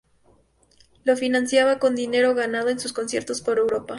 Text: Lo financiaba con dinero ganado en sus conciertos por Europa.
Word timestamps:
Lo 1.03 1.15
financiaba 1.15 1.77
con 1.77 1.93
dinero 1.95 2.33
ganado 2.33 2.69
en 2.69 2.79
sus 2.79 2.91
conciertos 2.91 3.39
por 3.41 3.59
Europa. 3.59 3.89